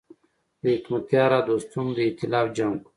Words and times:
د 0.61 0.63
حکمتیار 0.75 1.31
او 1.37 1.43
دوستم 1.47 1.85
د 1.97 1.99
ایتلاف 2.07 2.47
جنګ 2.57 2.75
و. 2.81 2.83